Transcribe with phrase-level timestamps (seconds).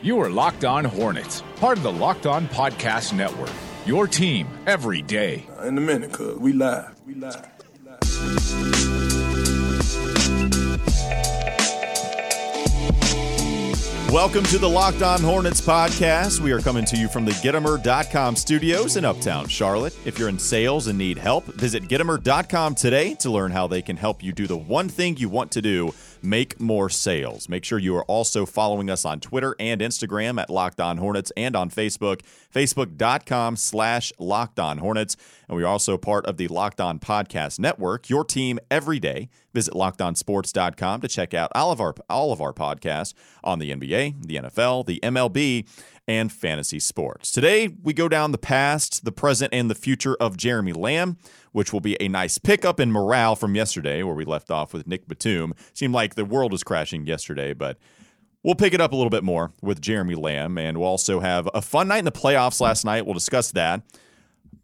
[0.00, 3.50] You are Locked On Hornets, part of the Locked On Podcast Network.
[3.84, 5.44] Your team every day.
[5.58, 6.94] Uh, in a minute, cuz we live.
[7.04, 7.44] We live.
[14.12, 16.40] Welcome to the Locked On Hornets podcast.
[16.40, 19.94] We are coming to you from the Gittimer.com studios in Uptown Charlotte.
[20.06, 23.96] If you're in sales and need help, visit Gittimer.com today to learn how they can
[23.96, 25.92] help you do the one thing you want to do
[26.22, 27.48] make more sales.
[27.48, 31.32] Make sure you are also following us on Twitter and Instagram at Locked On Hornets
[31.36, 32.20] and on Facebook,
[32.54, 35.16] facebook.com slash Locked On Hornets.
[35.48, 39.28] And we are also part of the Locked On Podcast Network, your team every day.
[39.54, 44.26] Visit lockedonsports.com to check out all of our all of our podcasts on the NBA,
[44.26, 45.66] the NFL, the MLB,
[46.06, 47.30] and fantasy sports.
[47.30, 51.18] Today, we go down the past, the present, and the future of Jeremy Lamb,
[51.52, 54.86] which will be a nice pickup in morale from yesterday, where we left off with
[54.86, 55.54] Nick Batum.
[55.74, 57.78] Seemed like the world was crashing yesterday, but
[58.42, 61.48] we'll pick it up a little bit more with Jeremy Lamb, and we'll also have
[61.54, 63.04] a fun night in the playoffs last night.
[63.04, 63.82] We'll discuss that.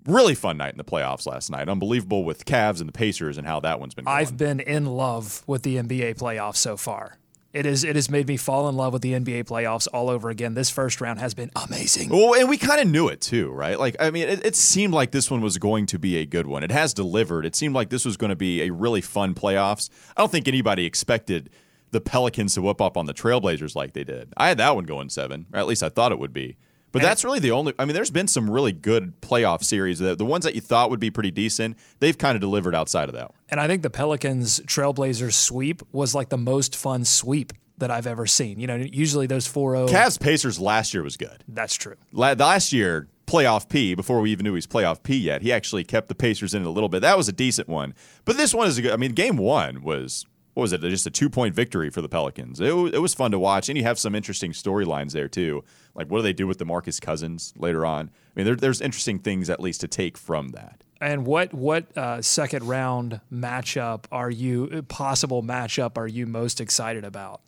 [0.06, 1.68] Really fun night in the playoffs last night.
[1.68, 4.16] Unbelievable with Cavs and the Pacers and how that one's been going.
[4.16, 7.18] I've been in love with the NBA playoffs so far.
[7.54, 10.28] It is it has made me fall in love with the NBA playoffs all over
[10.28, 10.54] again.
[10.54, 12.10] This first round has been amazing.
[12.10, 13.78] Well, and we kind of knew it too, right?
[13.78, 16.48] Like, I mean, it, it, seemed like this one was going to be a good
[16.48, 16.64] one.
[16.64, 17.46] It has delivered.
[17.46, 19.88] It seemed like this was going to be a really fun playoffs.
[20.16, 21.48] I don't think anybody expected
[21.92, 24.34] the Pelicans to whip up on the Trailblazers like they did.
[24.36, 26.56] I had that one going seven, or at least I thought it would be.
[26.94, 27.74] But and that's really the only.
[27.76, 29.98] I mean, there's been some really good playoff series.
[29.98, 33.08] The, the ones that you thought would be pretty decent, they've kind of delivered outside
[33.08, 33.32] of that.
[33.48, 38.06] And I think the Pelicans Trailblazers sweep was like the most fun sweep that I've
[38.06, 38.60] ever seen.
[38.60, 39.88] You know, usually those 4 0.
[39.88, 41.42] Cavs Pacers last year was good.
[41.48, 41.96] That's true.
[42.12, 45.82] Last year, playoff P, before we even knew he was playoff P yet, he actually
[45.82, 47.00] kept the Pacers in it a little bit.
[47.00, 47.92] That was a decent one.
[48.24, 48.92] But this one is a good.
[48.92, 50.80] I mean, game one was what was it?
[50.82, 52.60] Just a two point victory for the Pelicans.
[52.60, 55.64] It, it was fun to watch, and you have some interesting storylines there too.
[55.94, 58.10] Like what do they do with DeMarcus Cousins later on?
[58.10, 60.82] I mean, there, there's interesting things at least to take from that.
[61.00, 67.04] And what what uh, second round matchup are you possible matchup are you most excited
[67.04, 67.42] about?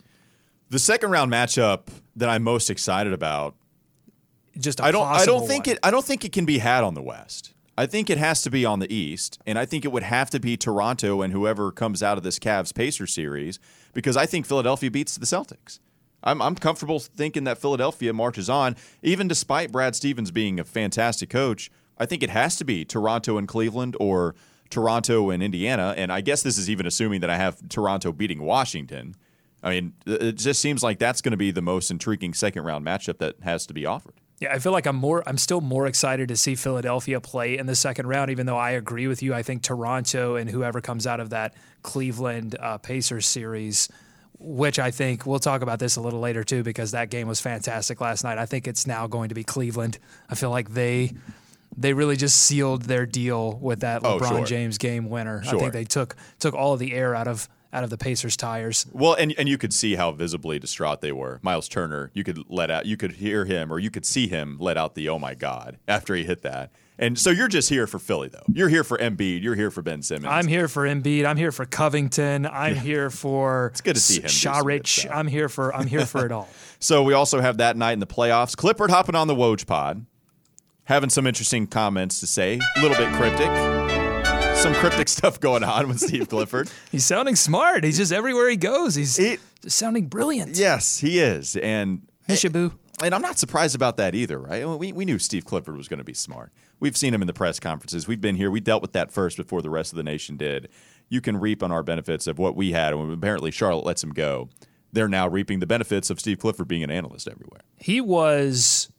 [0.68, 3.54] The second round matchup that I'm most excited about.
[4.58, 5.76] Just I don't I don't think one.
[5.76, 7.52] it I don't think it can be had on the West.
[7.78, 10.30] I think it has to be on the East, and I think it would have
[10.30, 13.58] to be Toronto and whoever comes out of this Cavs Pacer series
[13.92, 15.78] because I think Philadelphia beats the Celtics.
[16.22, 21.30] I'm, I'm comfortable thinking that Philadelphia marches on, even despite Brad Stevens being a fantastic
[21.30, 21.70] coach.
[21.98, 24.34] I think it has to be Toronto and Cleveland or
[24.70, 28.42] Toronto and Indiana, and I guess this is even assuming that I have Toronto beating
[28.42, 29.14] Washington.
[29.62, 32.84] I mean, it just seems like that's going to be the most intriguing second round
[32.84, 34.14] matchup that has to be offered.
[34.38, 37.66] Yeah, I feel like I'm more I'm still more excited to see Philadelphia play in
[37.66, 39.32] the second round, even though I agree with you.
[39.32, 43.88] I think Toronto and whoever comes out of that Cleveland uh, Pacers series,
[44.38, 47.40] which I think we'll talk about this a little later too, because that game was
[47.40, 48.38] fantastic last night.
[48.38, 49.98] I think it's now going to be Cleveland.
[50.28, 51.12] I feel like they
[51.76, 54.46] they really just sealed their deal with that oh, LeBron oh, sure.
[54.46, 55.42] James game winner.
[55.42, 55.56] Sure.
[55.56, 58.36] I think they took took all of the air out of out of the Pacers
[58.36, 58.86] tires.
[58.92, 61.40] Well, and and you could see how visibly distraught they were.
[61.42, 64.56] Miles Turner, you could let out, you could hear him, or you could see him
[64.58, 66.70] let out the "Oh my God" after he hit that.
[66.98, 68.42] And so you're just here for Philly, though.
[68.48, 69.42] You're here for Embiid.
[69.42, 70.26] You're here for Ben Simmons.
[70.30, 71.26] I'm here for Embiid.
[71.26, 72.46] I'm here for Covington.
[72.46, 72.80] I'm Yeah.
[72.80, 75.10] here for It's good to see him do some good Saric.
[75.14, 76.48] I'm here for I'm here for it all.
[76.78, 78.54] So we also have that night in the playoffs.
[78.56, 80.04] Clifford hopping on the Woj pod,
[80.84, 83.48] having some interesting comments to say, a little bit cryptic.
[84.56, 86.70] Some cryptic stuff going on with Steve Clifford.
[86.92, 87.82] He's sounding smart.
[87.82, 88.94] He's just everywhere he goes.
[88.94, 90.56] He's It- sounding brilliant.
[90.58, 91.56] Yes, he is.
[91.56, 92.72] And Mishaboo.
[93.02, 94.66] And I'm not surprised about that either, right?
[94.66, 96.50] We, we knew Steve Clifford was going to be smart.
[96.80, 98.08] We've seen him in the press conferences.
[98.08, 98.50] We've been here.
[98.50, 100.68] We dealt with that first before the rest of the nation did.
[101.08, 104.10] You can reap on our benefits of what we had, and apparently Charlotte lets him
[104.10, 104.48] go.
[104.92, 107.60] They're now reaping the benefits of Steve Clifford being an analyst everywhere.
[107.76, 108.90] He was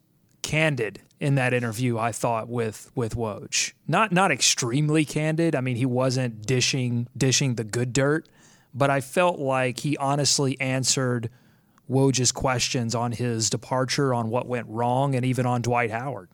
[0.43, 1.97] candid in that interview.
[1.97, 5.55] I thought with with Woj, not not extremely candid.
[5.55, 8.29] I mean, he wasn't dishing dishing the good dirt,
[8.73, 11.29] but I felt like he honestly answered
[11.89, 16.29] Woj's questions on his departure, on what went wrong, and even on Dwight Howard.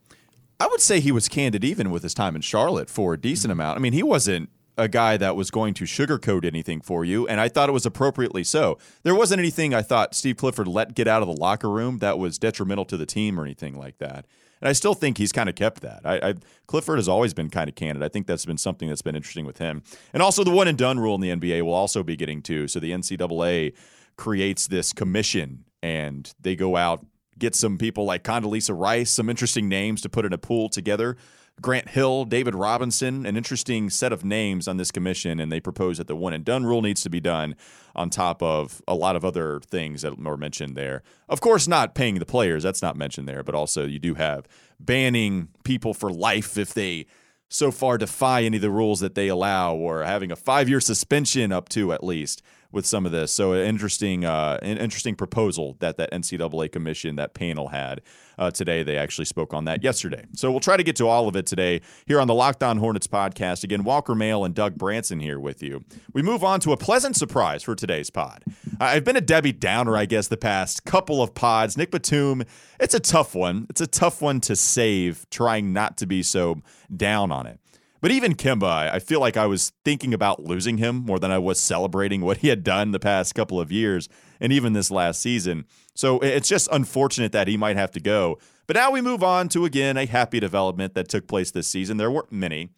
[0.60, 3.52] I would say he was candid even with his time in Charlotte for a decent
[3.52, 3.60] mm-hmm.
[3.60, 3.78] amount.
[3.78, 7.40] I mean, he wasn't a guy that was going to sugarcoat anything for you, and
[7.40, 8.78] I thought it was appropriately so.
[9.04, 12.18] There wasn't anything I thought Steve Clifford let get out of the locker room that
[12.18, 14.26] was detrimental to the team or anything like that.
[14.62, 16.02] And I still think he's kind of kept that.
[16.06, 16.34] I, I
[16.68, 18.02] Clifford has always been kind of candid.
[18.02, 19.84] I think that's been something that's been interesting with him.
[20.14, 22.70] And also the one and done rule in the NBA will also be getting to.
[22.70, 23.74] So the NCAA
[24.16, 27.06] creates this commission and they go out
[27.38, 31.18] get some people like Condoleezza Rice, some interesting names to put in a pool together.
[31.62, 36.00] Grant Hill, David Robinson, an interesting set of names on this commission, and they propose
[36.00, 37.56] that the one and done rule needs to be done
[37.96, 41.04] on top of a lot of other things that were mentioned there.
[41.30, 44.48] Of course, not paying the players, that's not mentioned there, but also you do have
[44.80, 47.06] banning people for life if they
[47.50, 50.80] so far defy any of the rules that they allow, or having a five year
[50.80, 52.42] suspension up to at least
[52.74, 53.32] with some of this.
[53.32, 58.02] So an interesting, uh, an interesting proposal that that NCAA commission, that panel had
[58.38, 58.82] uh, today.
[58.82, 60.26] They actually spoke on that yesterday.
[60.34, 62.78] So we'll try to get to all of it today here on the Locked On
[62.78, 63.64] Hornets podcast.
[63.64, 65.86] Again, Walker Mail and Doug Branson here with you.
[66.14, 68.44] We move on to a pleasant surprise for today's pod.
[68.80, 71.78] I've been a Debbie Downer, I guess, the past couple of pods.
[71.78, 72.44] Nick Batum,
[72.80, 73.68] it's a tough one.
[73.70, 76.62] It's a tough one to save, trying not to be so
[76.96, 77.60] down on it.
[78.04, 81.38] But even Kemba, I feel like I was thinking about losing him more than I
[81.38, 84.10] was celebrating what he had done the past couple of years
[84.42, 85.64] and even this last season.
[85.96, 88.40] So it's just unfortunate that he might have to go.
[88.68, 91.96] But now we move on to, again, a happy development that took place this season.
[91.96, 92.72] There weren't many,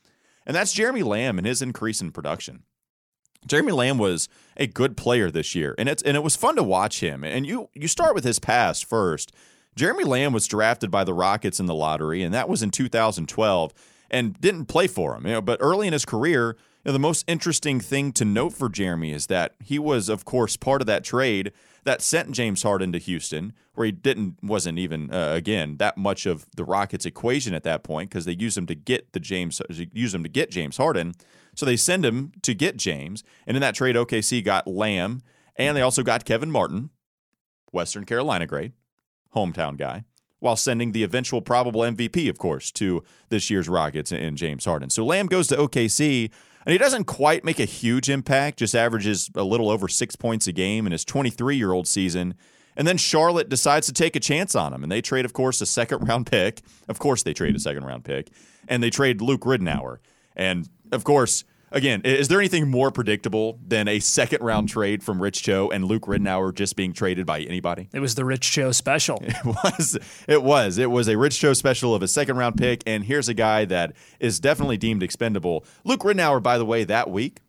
[0.46, 2.62] and that's Jeremy Lamb and his increase in production.
[3.48, 6.62] Jeremy Lamb was a good player this year, and it's and it was fun to
[6.64, 7.24] watch him.
[7.24, 9.32] And you you start with his past first.
[9.76, 13.74] Jeremy Lamb was drafted by the Rockets in the lottery, and that was in 2012
[14.10, 15.26] and didn't play for him.
[15.26, 18.54] You know, but early in his career, you know, the most interesting thing to note
[18.54, 21.52] for Jeremy is that he was, of course, part of that trade
[21.84, 26.26] that sent James Harden to Houston, where he didn't wasn't even uh, again that much
[26.26, 29.62] of the Rockets' equation at that point because they used him to get the James
[29.70, 31.14] use him to get James Harden.
[31.56, 35.22] So they send him to get James, and in that trade, OKC got Lamb,
[35.56, 36.90] and they also got Kevin Martin,
[37.72, 38.74] Western Carolina grade,
[39.34, 40.04] hometown guy
[40.40, 44.90] while sending the eventual probable MVP, of course, to this year's Rockets and James Harden.
[44.90, 46.32] So Lamb goes to OKC,
[46.66, 50.48] and he doesn't quite make a huge impact, just averages a little over six points
[50.48, 52.36] a game in his 23 year old season.
[52.78, 55.62] And then Charlotte decides to take a chance on him, and they trade, of course,
[55.62, 56.62] a second round pick.
[56.90, 58.30] Of course, they trade a second round pick,
[58.68, 60.00] and they trade Luke Ridnour.
[60.36, 65.22] And of course, again, is there anything more predictable than a second round trade from
[65.22, 67.90] Rich Cho and Luke Ridnour just being traded by anybody?
[67.94, 69.22] It was the Rich Cho special.
[69.36, 69.98] It was.
[70.28, 70.78] It was.
[70.78, 73.66] It was a Rich Cho special of a second round pick, and here's a guy
[73.66, 75.66] that is definitely deemed expendable.
[75.84, 77.42] Luke Ridnour, by the way, that week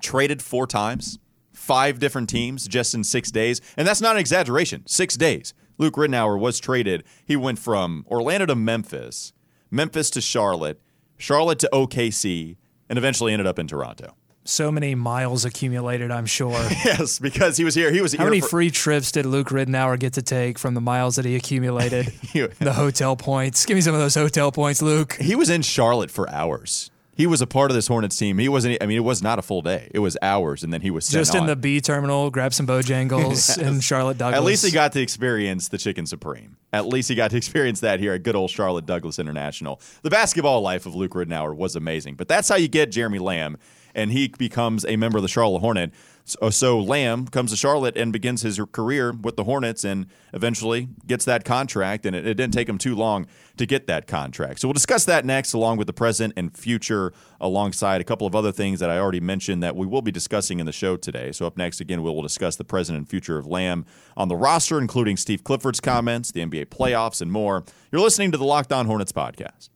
[0.00, 1.18] traded four times,
[1.52, 4.86] five different teams just in six days, and that's not an exaggeration.
[4.86, 5.52] Six days.
[5.76, 7.02] Luke Ridnour was traded.
[7.24, 9.32] He went from Orlando to Memphis,
[9.70, 10.80] Memphis to Charlotte,
[11.16, 12.56] Charlotte to OKC,
[12.88, 14.14] and eventually ended up in Toronto.
[14.46, 16.50] So many miles accumulated, I'm sure.
[16.84, 17.90] yes, because he was here.
[17.90, 20.82] He was How many for- free trips did Luke Ridnour get to take from the
[20.82, 22.06] miles that he accumulated?
[22.34, 23.64] the hotel points.
[23.64, 25.14] Give me some of those hotel points, Luke.
[25.18, 26.90] He was in Charlotte for hours.
[27.16, 28.38] He was a part of this Hornets team.
[28.38, 28.82] He wasn't.
[28.82, 29.88] I mean, it was not a full day.
[29.94, 31.46] It was hours, and then he was sent Just in on.
[31.46, 34.38] the B terminal, grab some Bojangles in Charlotte Douglas.
[34.38, 36.56] At least he got to experience the Chicken Supreme.
[36.72, 39.80] At least he got to experience that here at good old Charlotte Douglas International.
[40.02, 43.58] The basketball life of Luke Ridnour was amazing, but that's how you get Jeremy Lamb,
[43.94, 45.92] and he becomes a member of the Charlotte Hornet.
[46.26, 50.06] So, oh, so Lamb comes to Charlotte and begins his career with the Hornets, and
[50.32, 52.06] eventually gets that contract.
[52.06, 53.26] And it, it didn't take him too long
[53.58, 54.60] to get that contract.
[54.60, 57.12] So we'll discuss that next, along with the present and future,
[57.42, 60.60] alongside a couple of other things that I already mentioned that we will be discussing
[60.60, 61.30] in the show today.
[61.30, 63.84] So up next, again, we will discuss the present and future of Lamb
[64.16, 67.64] on the roster, including Steve Clifford's comments, the NBA playoffs, and more.
[67.92, 69.68] You're listening to the Locked On Hornets podcast.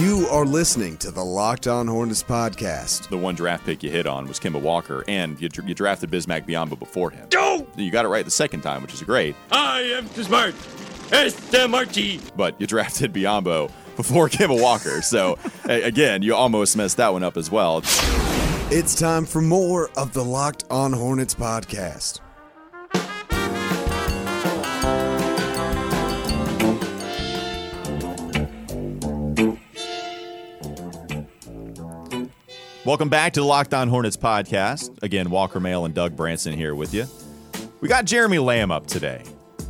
[0.00, 3.10] You are listening to the Locked On Hornets podcast.
[3.10, 6.46] The one draft pick you hit on was Kemba Walker, and you, you drafted Bismack
[6.46, 7.28] Biyombo before him.
[7.28, 7.66] Go!
[7.76, 10.54] You got it right the second time, which is great, I am too smart.
[11.12, 12.18] S-M-R-T.
[12.34, 15.02] but you drafted Biyombo before Kemba Walker.
[15.02, 17.82] So, again, you almost messed that one up as well.
[18.72, 22.20] It's time for more of the Locked On Hornets podcast.
[32.86, 35.02] Welcome back to the Locked On Hornets podcast.
[35.02, 37.04] Again, Walker Mail and Doug Branson here with you.
[37.82, 39.22] We got Jeremy Lamb up today.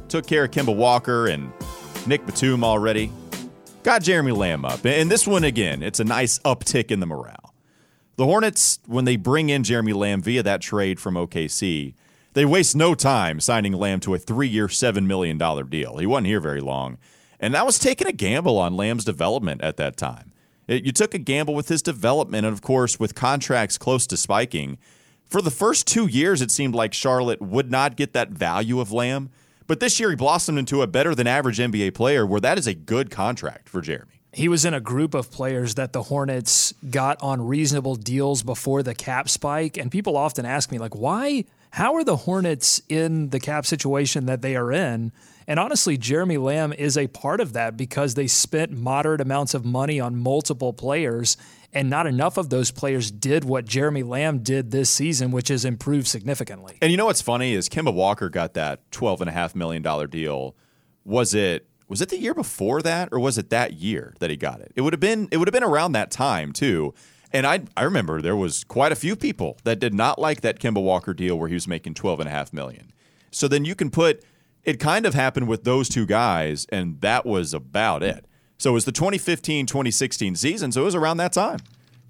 [0.09, 1.53] Took care of Kemba Walker and
[2.07, 3.11] Nick Batum already.
[3.83, 4.87] Got Jeremy Lamb up.
[4.87, 7.53] And this one, again, it's a nice uptick in the morale.
[8.15, 11.95] The Hornets, when they bring in Jeremy Lamb via that trade from OKC,
[12.35, 15.99] they waste no time signing Lamb to a three year, $7 million deal.
[15.99, 16.97] He wasn't here very long.
[17.41, 20.30] And that was taking a gamble on Lamb's development at that time.
[20.71, 24.79] You took a gamble with his development, and of course, with contracts close to spiking.
[25.25, 28.93] For the first two years, it seemed like Charlotte would not get that value of
[28.93, 29.31] Lamb.
[29.67, 32.67] But this year, he blossomed into a better than average NBA player, where that is
[32.67, 34.21] a good contract for Jeremy.
[34.33, 38.83] he was in a group of players that the Hornets got on reasonable deals before
[38.83, 39.77] the cap spike.
[39.77, 44.27] And people often ask me, like, why how are the Hornets in the cap situation
[44.27, 45.13] that they are in?
[45.47, 49.65] And honestly, Jeremy Lamb is a part of that because they spent moderate amounts of
[49.65, 51.37] money on multiple players,
[51.73, 55.65] and not enough of those players did what Jeremy Lamb did this season, which is
[55.65, 56.79] improved significantly.
[56.83, 59.83] And you know what's funny is Kemba Walker got that twelve and a half million
[59.83, 60.55] dollar deal.
[61.05, 64.37] Was it was it the year before that, or was it that year that he
[64.37, 64.73] got it?
[64.77, 66.95] It would have been it would have been around that time too.
[67.33, 70.59] And I I remember there was quite a few people that did not like that
[70.59, 72.93] Kemba Walker deal where he was making twelve and a half million.
[73.31, 74.25] So then you can put
[74.65, 78.27] it kind of happened with those two guys, and that was about it.
[78.59, 81.61] So it was the 2015 2016 season, so it was around that time.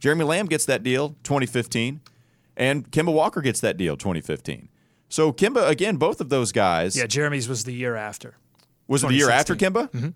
[0.00, 2.00] Jeremy Lamb gets that deal 2015,
[2.56, 4.68] and Kemba Walker gets that deal 2015.
[5.08, 6.96] So Kemba, again, both of those guys.
[6.96, 8.36] Yeah, Jeremy's was the year after.
[8.88, 9.90] Was it the year after Kemba?
[9.90, 10.08] Mm-hmm.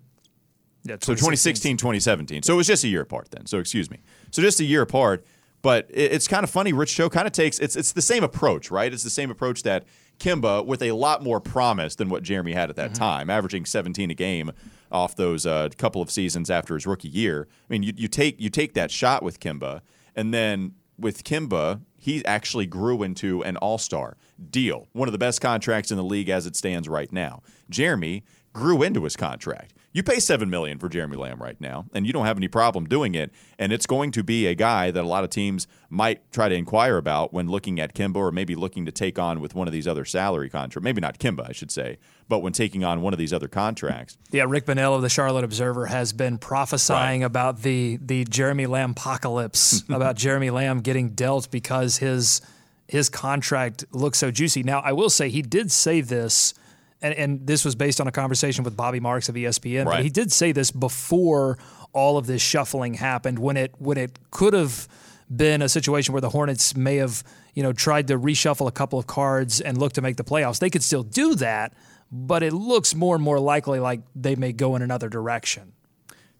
[0.83, 2.43] Yeah, So 2016, 2017.
[2.43, 3.45] So it was just a year apart then.
[3.45, 3.99] So excuse me.
[4.35, 5.25] So just a year apart.
[5.61, 6.73] But it- it's kind of funny.
[6.73, 8.93] Rich Cho kind of takes it's it's the same approach, right?
[8.93, 9.85] It's the same approach that
[10.19, 14.11] Kemba with a lot more promise than what Jeremy had at that time, averaging 17
[14.11, 14.51] a game
[14.91, 17.47] off those uh, couple of seasons after his rookie year.
[17.69, 19.81] I mean, you, you take you take that shot with Kemba,
[20.15, 24.15] and then with Kemba, he actually grew into an all-star
[24.51, 27.41] deal, one of the best contracts in the league as it stands right now.
[27.69, 28.23] Jeremy
[28.53, 29.73] grew into his contract.
[29.95, 32.83] You pay seven million for Jeremy Lamb right now, and you don't have any problem
[32.83, 33.31] doing it.
[33.57, 36.53] And it's going to be a guy that a lot of teams might try to
[36.55, 39.71] inquire about when looking at Kemba, or maybe looking to take on with one of
[39.71, 40.83] these other salary contracts.
[40.83, 41.97] Maybe not Kemba, I should say,
[42.27, 44.17] but when taking on one of these other contracts.
[44.31, 47.25] Yeah, Rick Bonnell of the Charlotte Observer has been prophesying Right.
[47.25, 52.41] about the the Jeremy Lamb apocalypse, about Jeremy Lamb getting dealt because his
[52.89, 54.61] his contract looks so juicy.
[54.61, 56.53] Now, I will say he did say this,
[57.01, 59.85] and, and this was based on a conversation with Bobby Marks of ESPN.
[59.85, 60.03] But Right.
[60.03, 61.57] he did say this before
[61.93, 64.87] all of this shuffling happened, when it when it could have
[65.35, 67.23] been a situation where the Hornets may have
[67.53, 70.59] you know tried to reshuffle a couple of cards and look to make the playoffs.
[70.59, 71.73] They could still do that,
[72.11, 75.73] but it looks more and more likely like they may go in another direction.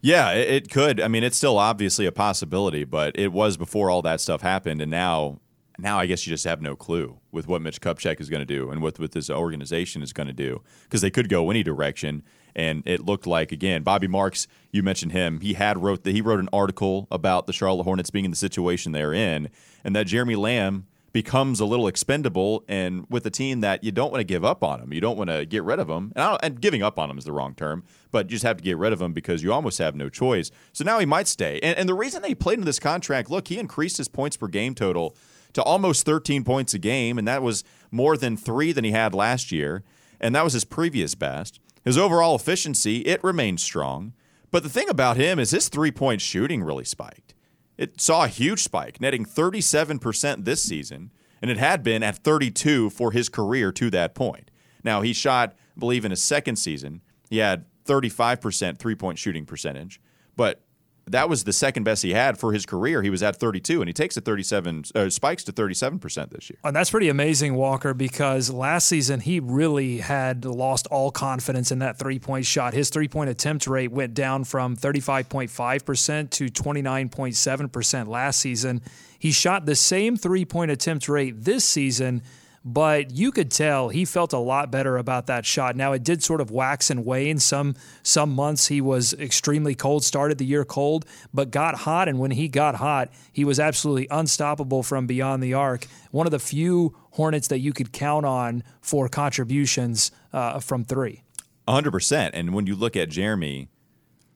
[0.02, 1.02] Yeah, it could.
[1.02, 4.80] I mean, it's still obviously a possibility, but it was before all that stuff happened,
[4.82, 5.40] and now,
[5.78, 8.46] now I guess you just have no clue with what Mitch Kupchak is going to
[8.46, 11.64] do and what what this organization is going to do because they could go any
[11.64, 12.24] direction.
[12.56, 14.48] And it looked like again, Bobby Marks.
[14.72, 15.42] You mentioned him.
[15.42, 18.38] He had wrote the, he wrote an article about the Charlotte Hornets being in the
[18.38, 19.50] situation they're in,
[19.84, 24.12] and that Jeremy Lamb becomes a little expendable and with a team that you don't
[24.12, 24.92] want to give up on him.
[24.92, 26.12] You don't want to get rid of him.
[26.14, 28.64] And, and giving up on him is the wrong term, but you just have to
[28.64, 30.52] get rid of him because you almost have no choice.
[30.74, 31.62] So now he might stay.
[31.64, 34.50] And, and the reason they played into this contract, look, he increased his points per
[34.50, 35.16] game total
[35.56, 39.16] to almost 13 points a game, and that was more than three than he had
[39.16, 39.84] last year.
[40.20, 41.60] And that was his previous best.
[41.84, 44.14] His overall efficiency, it remained strong.
[44.52, 47.34] But the thing about him is his three point shooting really spiked.
[47.78, 52.90] It saw a huge spike, netting 37% this season, and it had been at 32
[52.90, 54.52] for his career to that point.
[54.84, 60.02] Now, he shot, I believe in his second season, he had 35% three-point shooting percentage,
[60.36, 60.62] but
[61.08, 63.04] that was the second best he had for his career.
[63.04, 66.58] He was at 32 and he takes it 37 uh, spikes to 37% this year.
[66.64, 71.80] And that's pretty amazing, Walker, because last season he really had lost all confidence in
[71.80, 72.74] that three point shot.
[72.74, 78.82] His three point attempt rate went down from 35.5% to 29.7% last season.
[79.20, 82.24] He shot the same three point attempt rate this season,
[82.66, 85.76] but you could tell he felt a lot better about that shot.
[85.76, 87.38] Now it did sort of wax and wane.
[87.38, 92.10] Some some months he was extremely cold, started the year cold, but got hot.
[92.10, 95.86] And when he got hot, he was absolutely unstoppable from beyond the arc.
[96.10, 101.24] One of the few Hornets that you could count on for contributions uh, from three.
[101.66, 102.32] 100%.
[102.34, 103.70] And when you look at Jeremy,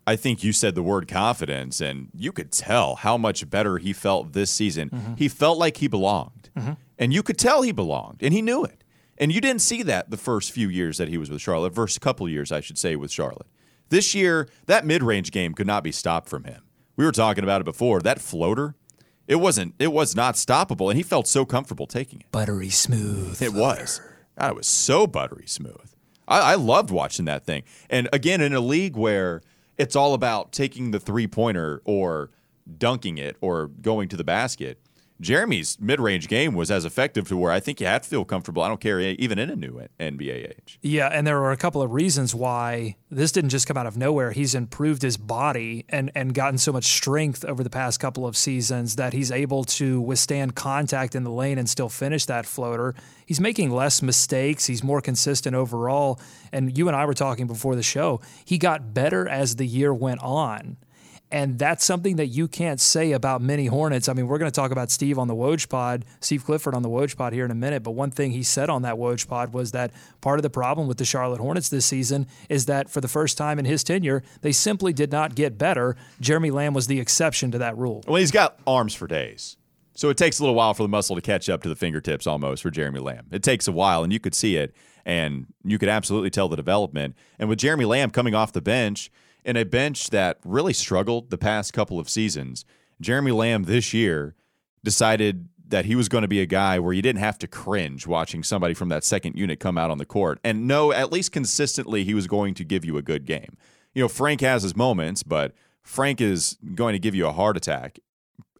[0.07, 3.91] I think you said the word confidence, and you could tell how much better he
[3.91, 5.15] felt this season.
[5.17, 6.49] He felt like he belonged.
[6.99, 8.83] And you could tell he belonged, and he knew it.
[9.17, 11.99] And you didn't see that the first few years that he was with Charlotte, first
[12.01, 13.47] couple years, I should say, with Charlotte.
[13.87, 16.61] This year, that mid range game could not be stopped from him.
[16.95, 18.01] We were talking about it before.
[18.01, 18.75] That floater,
[19.27, 22.31] it wasn't, it was not stoppable, and he felt so comfortable taking it.
[22.31, 23.41] Buttery smooth.
[23.41, 24.01] It was.
[24.37, 25.93] God, it was so buttery smooth.
[26.27, 27.63] I, I loved watching that thing.
[27.89, 29.41] And again, in a league where
[29.77, 32.29] it's all about taking the three pointer or
[32.77, 34.79] dunking it or going to the basket,
[35.21, 38.23] Jeremy's mid range game was as effective to where I think you have to feel
[38.23, 38.61] comfortable.
[38.61, 40.79] I don't care, even in a new NBA age.
[40.81, 43.97] Yeah, and there were a couple of reasons why this didn't just come out of
[43.97, 44.31] nowhere.
[44.31, 48.37] He's improved his body and and gotten so much strength over the past couple of
[48.37, 52.95] seasons that he's able to withstand contact in the lane and still finish that floater.
[53.25, 54.67] He's making less mistakes.
[54.67, 56.19] He's more consistent overall.
[56.51, 58.21] And you and I were talking before the show.
[58.45, 60.77] He got better as the year went on.
[61.31, 64.09] And that's something that you can't say about many Hornets.
[64.09, 66.81] I mean, we're going to talk about Steve on the Woj pod, Steve Clifford on
[66.81, 67.83] the Woj pod here in a minute.
[67.83, 70.87] But one thing he said on that Woj pod was that part of the problem
[70.87, 74.23] with the Charlotte Hornets this season is that for the first time in his tenure,
[74.41, 75.95] they simply did not get better.
[76.19, 78.03] Jeremy Lamb was the exception to that rule.
[78.07, 79.55] Well, he's got arms for days.
[79.93, 82.25] So it takes a little while for the muscle to catch up to the fingertips
[82.25, 83.27] almost for Jeremy Lamb.
[83.31, 84.73] It takes a while, and you could see it,
[85.05, 87.15] and you could absolutely tell the development.
[87.37, 89.11] And with Jeremy Lamb coming off the bench,
[89.49, 92.65] in a bench that really struggled the past couple of seasons,
[93.01, 94.35] Jeremy Lamb this year
[94.83, 98.05] decided that he was going to be a guy where you didn't have to cringe
[98.05, 101.31] watching somebody from that second unit come out on the court and know at least
[101.31, 103.57] consistently he was going to give you a good game.
[103.95, 107.57] You know, Frank has his moments, but Frank is going to give you a heart
[107.57, 107.97] attack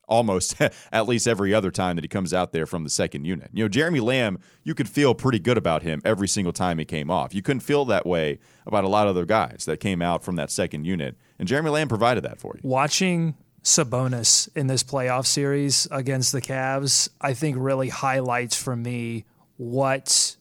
[0.09, 0.55] almost
[0.91, 3.49] at least every other time that he comes out there from the second unit.
[3.53, 6.85] You know, Jeremy Lamb, you could feel pretty good about him every single time he
[6.85, 7.33] came off.
[7.33, 10.35] You couldn't feel that way about a lot of other guys that came out from
[10.35, 11.15] that second unit.
[11.37, 12.61] And Jeremy Lamb provided that for you.
[12.63, 19.25] Watching Sabonis in this playoff series against the Cavs, I think really highlights for me
[19.57, 20.35] what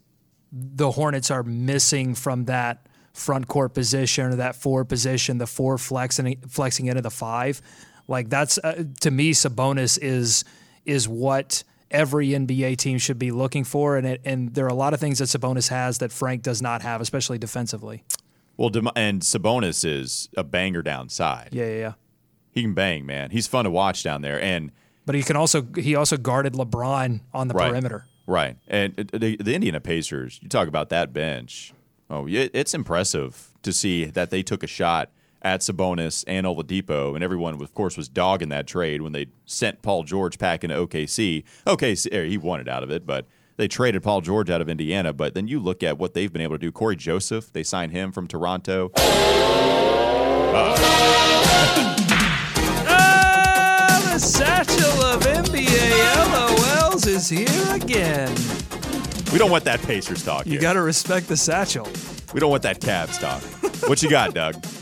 [0.51, 5.77] the Hornets are missing from that front court position or that four position, the four
[5.77, 7.61] flexing flexing into the five.
[8.09, 10.45] Like that's uh, to me, Sabonis is
[10.85, 14.75] is what every NBA team should be looking for, and it, and there are a
[14.75, 18.05] lot of things that Sabonis has that Frank does not have, especially defensively.
[18.57, 21.50] Well, and Sabonis is a banger downside.
[21.53, 21.93] Yeah, yeah, yeah.
[22.50, 23.31] He can bang, man.
[23.31, 24.73] He's fun to watch down there, and
[25.05, 28.07] but he can also he also guarded LeBron on the right, perimeter.
[28.27, 30.41] Right, and the, the Indiana Pacers.
[30.43, 31.73] You talk about that bench.
[32.11, 35.11] Oh, it's impressive to see that they took a shot
[35.42, 39.83] at Sabonis and Oladipo, and everyone, of course, was dogging that trade when they sent
[39.83, 41.45] Paul George back into OKC.
[41.66, 43.26] OKC, er, he wanted out of it, but
[43.57, 45.12] they traded Paul George out of Indiana.
[45.12, 46.73] But then you look at what they've been able to do.
[46.73, 48.90] Cory Joseph, they signed him from Toronto.
[52.87, 58.35] ah, the satchel of NBA LOLs is here again.
[59.33, 60.47] We don't want that Pacers talk.
[60.47, 61.87] You got to respect the satchel.
[62.33, 63.42] We don't want that Cavs talk.
[63.88, 64.64] what you got, Doug?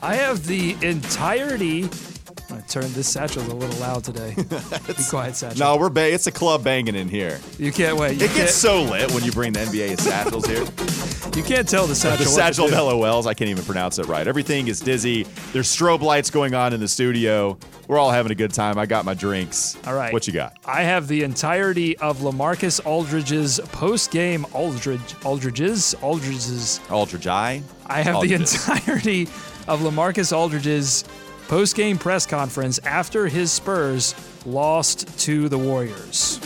[0.00, 1.84] I have the entirety.
[1.84, 4.34] I'm gonna turn this satchel's a little loud today.
[4.36, 5.58] Be quiet, satchel.
[5.58, 7.38] No, we're ba- it's a club banging in here.
[7.58, 8.18] You can't wait.
[8.18, 10.64] You it can't, gets so lit when you bring the NBA satchels here.
[11.36, 12.24] You can't tell the satchel.
[12.24, 13.26] The satchel of LOLs.
[13.26, 14.26] I can't even pronounce it right.
[14.26, 15.22] Everything is dizzy.
[15.52, 17.56] There's strobe lights going on in the studio.
[17.86, 18.76] We're all having a good time.
[18.76, 19.76] I got my drinks.
[19.86, 20.12] All right.
[20.12, 20.54] What you got?
[20.64, 27.62] I have the entirety of Lamarcus Aldridge's post-game Aldridge Aldridge's Aldridge's Aldridge I.
[27.86, 29.28] I have the entirety
[29.68, 31.04] of Lamarcus Aldridge's
[31.46, 36.40] post-game press conference after his Spurs lost to the Warriors.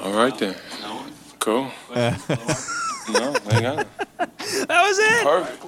[0.00, 0.54] All right then.
[1.40, 1.70] Cool.
[1.94, 3.86] no, hang on.
[4.66, 5.24] That was it.
[5.24, 5.64] Perfect.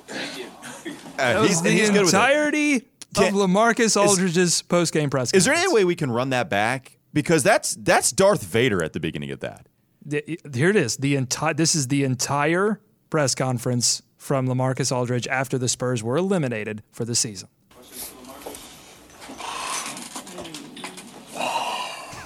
[1.18, 2.16] Uh, that was he's, the he's good with it.
[2.16, 2.82] entirety of
[3.14, 5.42] Can- Lamarcus Aldridge's post-game press conference.
[5.42, 6.98] Is there any way we can run that back?
[7.12, 9.68] Because that's that's Darth Vader at the beginning of that.
[10.04, 10.96] The- here it is.
[10.98, 12.80] The entire this is the entire
[13.10, 17.48] press conference from Lamarcus Aldridge after the Spurs were eliminated for the season.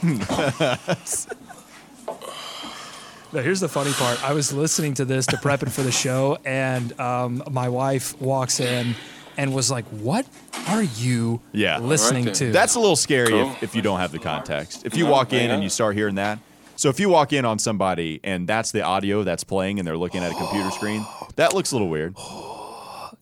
[3.32, 4.22] Now, here's the funny part.
[4.24, 8.20] I was listening to this to prep it for the show, and um, my wife
[8.20, 8.94] walks in
[9.36, 10.26] and was like, "What
[10.68, 11.78] are you Yeah.
[11.78, 12.48] listening Alright then.
[12.48, 13.50] to?" That's a little scary Cool.
[13.52, 14.84] if, if you don't have the context.
[14.84, 16.40] If you walk in and you start hearing that.
[16.74, 19.98] So if you walk in on somebody and that's the audio that's playing and they're
[19.98, 22.16] looking at a computer screen, that looks a little weird.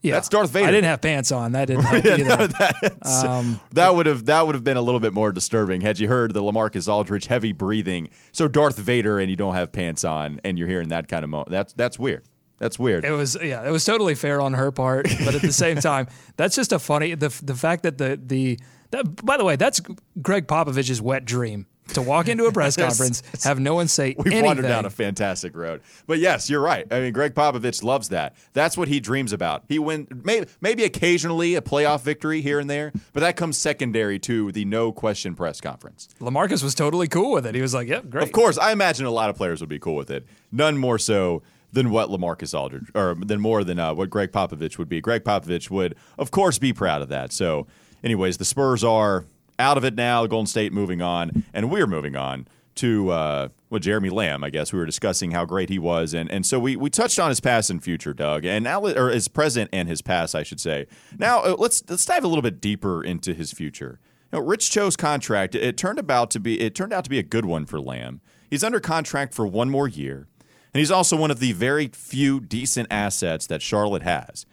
[0.03, 0.13] Yeah.
[0.15, 0.67] that's Darth Vader.
[0.69, 1.53] I didn't have pants on.
[1.53, 2.47] That didn't help either.
[2.47, 5.99] That's- Um, that would have that would have been a little bit more disturbing had
[5.99, 8.09] you heard the Lamarcus Aldridge heavy breathing.
[8.33, 11.31] So Darth Vader and you don't have pants on and you're hearing that kind of
[11.31, 11.45] mo.
[11.49, 12.25] That's that's weird.
[12.59, 13.05] That's weird.
[13.05, 16.07] It was yeah, it was totally fair on her part, but at the same time,
[16.37, 18.59] that's just a funny the the fact that the the
[18.91, 19.81] that, by the way, that's
[20.23, 24.27] Gregg Popovich's wet dream to walk into a press conference, have no one say We've
[24.29, 24.45] anything.
[24.45, 25.81] wandered down a fantastic road.
[26.07, 26.87] But yes, you're right.
[26.93, 28.35] I mean, Gregg Popovich loves that.
[28.53, 29.65] That's what he dreams about.
[29.69, 34.19] He win maybe, maybe occasionally a playoff victory here and there, but that comes secondary
[34.21, 36.09] to the no question press conference.
[36.21, 37.55] Lamarcus was totally cool with it.
[37.55, 39.79] He was like, "Yep, great." Of course, I imagine a lot of players would be
[39.79, 40.27] cool with it.
[40.53, 44.79] None more so than what Lamarcus Aldridge, or than more than uh, what Gregg Popovich
[44.79, 45.01] would be.
[45.03, 47.31] Gregg Popovich would, of course, be proud of that.
[47.33, 47.67] So,
[48.03, 49.27] anyways, the Spurs are
[49.59, 50.27] out of it now.
[50.27, 52.47] Golden State moving on, and we're moving on
[52.79, 54.45] to uh, well Jeremy Lamb.
[54.45, 57.19] I guess we were discussing how great he was, and and so we we touched
[57.19, 60.43] on his past and future, Doug, and now or his present and his past, I
[60.43, 60.87] should say.
[61.19, 63.99] Now uh, let's let's dive a little bit deeper into his future.
[64.33, 67.19] You know, Rich Cho's contract it turned about to be it turned out to be
[67.19, 68.21] a good one for Lamb.
[68.49, 70.29] He's under contract for one more year,
[70.73, 74.47] and he's also one of the very few decent assets that Charlotte has.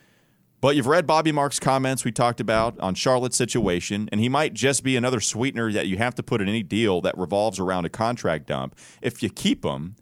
[0.65, 4.55] But you've read Bobby Marks' comments we talked about on Charlotte's situation, and he might
[4.55, 7.85] just be another sweetener that you have to put in any deal that revolves around
[7.85, 8.75] a contract dump.
[8.99, 9.95] If you keep him,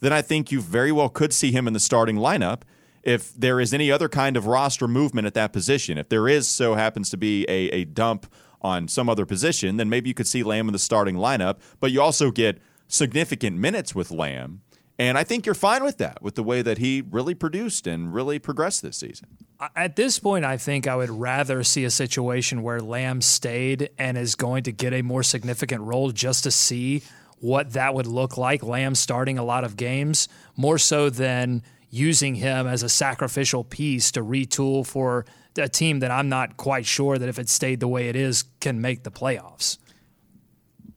[0.00, 2.60] then I think you very well could see him in the starting lineup
[3.02, 5.96] if there is any other kind of roster movement at that position.
[5.96, 9.88] If there is, so happens to be a, a dump on some other position, then
[9.88, 13.94] maybe you could see Lamb in the starting lineup, but you also get significant minutes
[13.94, 14.60] with Lamb.
[14.98, 18.12] And I think you're fine with that, with the way that he really produced and
[18.12, 19.28] really progressed this season.
[19.74, 24.18] At this point, I think I would rather see a situation where Lamb stayed and
[24.18, 27.02] is going to get a more significant role just to see
[27.38, 28.62] what that would look like.
[28.62, 34.12] Lamb starting a lot of games, more so than using him as a sacrificial piece
[34.12, 35.26] to retool for
[35.56, 38.44] a team that I'm not quite sure that if it stayed the way it is
[38.60, 39.78] can make the playoffs.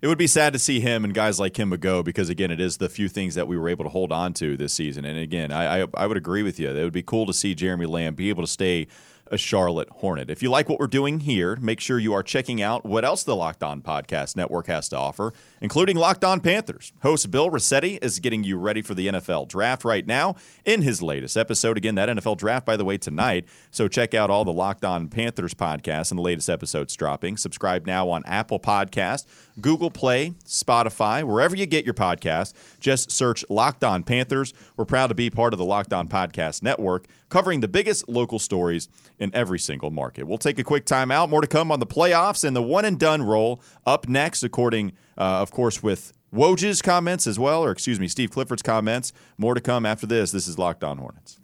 [0.05, 2.59] It would be sad to see him and guys like him go because again, it
[2.59, 5.03] is the few things that we were able to hold on to this season.
[5.03, 6.69] And again, I I, I would agree with you.
[6.69, 8.85] It would be cool to see Jeremy Lamb be able to stay
[9.31, 10.29] a Charlotte Hornet.
[10.29, 13.23] If you like what we're doing here, make sure you are checking out what else
[13.23, 16.93] the Locked On Podcast Network has to offer, including Locked On Panthers.
[17.01, 21.01] Host Bill Rossetti is getting you ready for the NFL draft right now in his
[21.01, 21.77] latest episode.
[21.77, 23.45] Again, that NFL draft, by the way, tonight.
[23.71, 27.37] So check out all the Locked On Panthers podcasts and the latest episodes dropping.
[27.37, 29.25] Subscribe now on Apple Podcast,
[29.59, 32.53] Google Play, Spotify, wherever you get your podcast.
[32.79, 34.53] Just search Locked On Panthers.
[34.77, 38.39] We're proud to be part of the Locked On Podcast Network, covering the biggest local
[38.39, 38.87] stories
[39.19, 40.27] in every single market.
[40.27, 41.29] We'll take a quick time out.
[41.29, 44.93] More to come on the playoffs and the one and done roll up next, according,
[45.17, 49.13] uh, of course, with Woj's comments as well, or excuse me, Steve Clifford's comments.
[49.37, 50.31] More to come after this.
[50.31, 51.39] This is Locked On Hornets.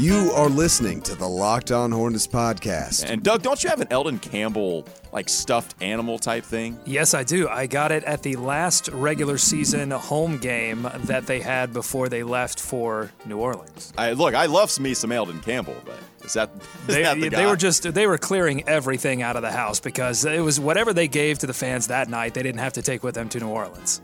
[0.00, 3.08] You are listening to the Locked On Hornets podcast.
[3.08, 6.76] And Doug, don't you have an Elden Campbell like stuffed animal type thing?
[6.84, 7.48] Yes, I do.
[7.48, 12.24] I got it at the last regular season home game that they had before they
[12.24, 13.92] left for New Orleans.
[13.96, 16.50] I look, I love me some Elden Campbell, but is that,
[16.88, 19.78] is they, that the they were just they were clearing everything out of the house
[19.78, 22.82] because it was whatever they gave to the fans that night they didn't have to
[22.82, 24.00] take with them to New Orleans.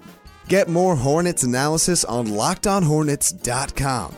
[0.47, 4.15] Get more Hornets analysis on lockedonhornets.com.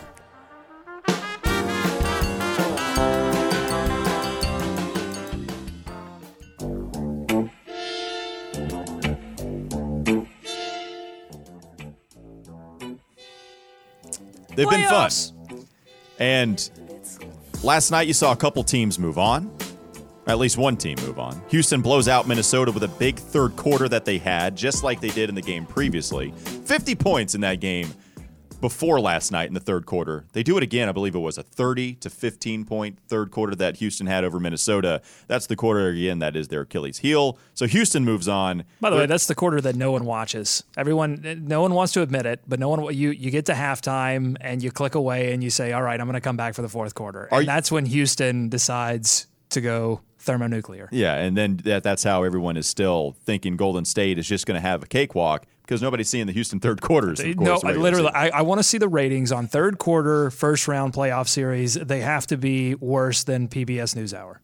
[14.54, 15.10] They've been fun.
[16.18, 16.70] And
[17.62, 19.54] last night you saw a couple teams move on.
[20.26, 21.42] At least one team move on.
[21.48, 25.08] Houston blows out Minnesota with a big third quarter that they had, just like they
[25.08, 26.32] did in the game previously.
[26.64, 27.92] 50 points in that game
[28.62, 30.24] before last night in the third quarter.
[30.32, 30.88] They do it again.
[30.88, 34.40] I believe it was a 30 to 15 point third quarter that Houston had over
[34.40, 35.02] Minnesota.
[35.26, 37.36] That's the quarter again that is their Achilles heel.
[37.52, 38.64] So Houston moves on.
[38.80, 40.64] By the way, that's the quarter that no one watches.
[40.78, 42.94] Everyone, no one wants to admit it, but no one.
[42.94, 46.06] You you get to halftime and you click away and you say, "All right, I'm
[46.06, 49.60] going to come back for the fourth quarter," and you- that's when Houston decides to
[49.60, 50.88] go thermonuclear.
[50.92, 54.54] Yeah, and then that, that's how everyone is still thinking Golden State is just going
[54.54, 57.20] to have a cakewalk because nobody's seeing the Houston third quarters.
[57.20, 58.10] Of no, I literally, season.
[58.14, 61.74] I, I want to see the ratings on third quarter, first round playoff series.
[61.74, 64.36] They have to be worse than PBS NewsHour.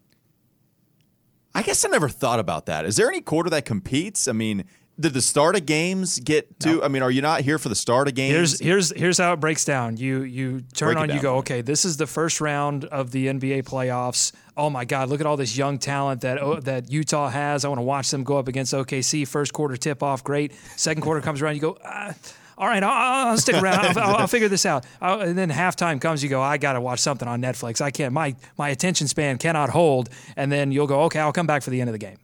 [1.55, 2.85] I guess I never thought about that.
[2.85, 4.29] Is there any quarter that competes?
[4.29, 4.65] I mean,
[5.01, 6.83] did the start of games get to?
[6.83, 8.33] I mean, are you not here for the start of games?
[8.33, 9.97] Here's here's here's how it breaks down.
[9.97, 13.29] You you turn Break on, you go, okay, this is the first round of the
[13.29, 14.33] NBA playoffs.
[14.57, 17.65] Oh my God, look at all this young talent that oh, that Utah has.
[17.65, 19.27] I want to watch them go up against OKC.
[19.27, 20.53] First quarter tip off, great.
[20.77, 21.79] Second quarter comes around, you go.
[21.85, 22.15] Ah,
[22.59, 23.87] all right, I'll, I'll stick around.
[23.87, 24.85] I'll, I'll, I'll figure this out.
[25.01, 27.81] i and then halftime comes, you go, I got to watch something on Netflix.
[27.81, 28.13] I can't.
[28.13, 30.09] My my attention span cannot hold.
[30.37, 32.19] And then you'll go, okay, I'll come back for the end of the game.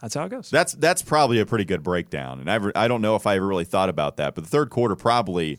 [0.00, 0.50] That's how it goes.
[0.50, 3.46] That's that's probably a pretty good breakdown, and I I don't know if I ever
[3.46, 5.58] really thought about that, but the third quarter probably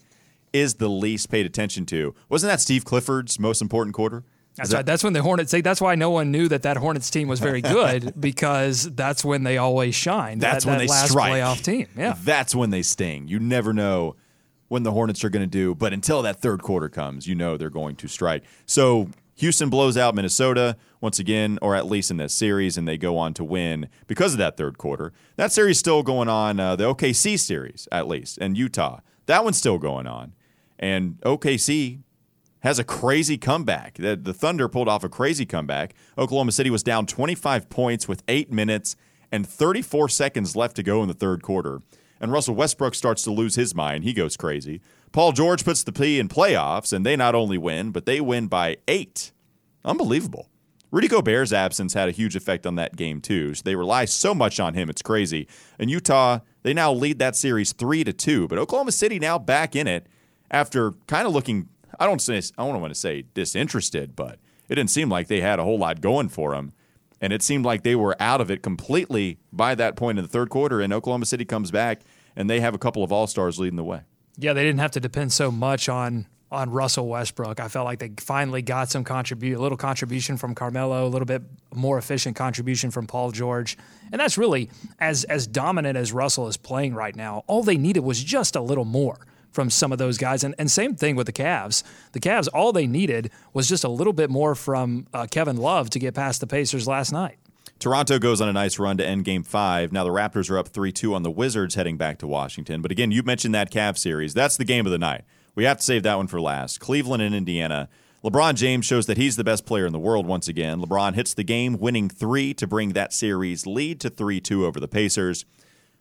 [0.53, 2.15] is the least paid attention to.
[2.29, 4.23] Wasn't that Steve Clifford's most important quarter?
[4.55, 4.85] That's right.
[4.85, 5.51] That's when the Hornets.
[5.51, 9.25] say That's why no one knew that that Hornets team was very good because that's
[9.25, 10.39] when they always shine.
[10.39, 11.33] That's that, when that they last strike.
[11.33, 11.87] playoff team.
[11.97, 12.15] Yeah.
[12.23, 13.27] That's when they sting.
[13.27, 14.15] You never know
[14.69, 17.57] when the Hornets are going to do, but until that third quarter comes, you know
[17.57, 18.43] they're going to strike.
[18.65, 22.97] So Houston blows out Minnesota once again, or at least in this series, and they
[22.97, 25.11] go on to win because of that third quarter.
[25.35, 29.01] That series still going on, uh, the OKC series at least, and Utah.
[29.25, 30.33] That one's still going on.
[30.79, 31.99] And OKC
[32.61, 33.95] has a crazy comeback.
[33.95, 35.93] The, the Thunder pulled off a crazy comeback.
[36.17, 38.95] Oklahoma City was down 25 points with eight minutes
[39.31, 41.81] and 34 seconds left to go in the third quarter.
[42.19, 44.03] and Russell Westbrook starts to lose his mind.
[44.03, 44.81] He goes crazy.
[45.15, 48.47] Paul George puts the P in playoffs, and they not only win, but they win
[48.47, 49.31] by eight.
[49.85, 50.49] Unbelievable.
[50.91, 53.53] Rudy Gobert's absence had a huge effect on that game too.
[53.53, 55.47] So they rely so much on him, it's crazy.
[55.79, 58.49] And Utah, they now lead that series three to two.
[58.49, 60.05] But Oklahoma City now back in it
[60.51, 61.69] after kind of looking.
[61.97, 65.39] I don't say I don't want to say disinterested, but it didn't seem like they
[65.39, 66.73] had a whole lot going for them.
[67.21, 70.29] And it seemed like they were out of it completely by that point in the
[70.29, 70.81] third quarter.
[70.81, 72.01] And Oklahoma City comes back
[72.35, 74.01] and they have a couple of all stars leading the way.
[74.37, 77.59] Yeah, they didn't have to depend so much on on Russell Westbrook.
[77.59, 81.25] I felt like they finally got some contribute, a little contribution from Carmelo, a little
[81.25, 81.41] bit
[81.73, 83.77] more efficient contribution from Paul George,
[84.11, 84.69] and that's really
[84.99, 87.43] as as dominant as Russell is playing right now.
[87.47, 89.17] All they needed was just a little more
[89.51, 91.83] from some of those guys, and and same thing with the Cavs.
[92.11, 95.89] The Cavs, all they needed was just a little bit more from uh, Kevin Love
[95.91, 97.37] to get past the Pacers last night.
[97.79, 99.91] Toronto goes on a nice run to end game five.
[99.91, 102.81] Now the Raptors are up 3 2 on the Wizards heading back to Washington.
[102.81, 104.33] But again, you mentioned that Cavs series.
[104.33, 105.23] That's the game of the night.
[105.55, 106.79] We have to save that one for last.
[106.79, 107.89] Cleveland and Indiana.
[108.23, 110.81] LeBron James shows that he's the best player in the world once again.
[110.81, 114.79] LeBron hits the game, winning three to bring that series lead to 3 2 over
[114.79, 115.45] the Pacers.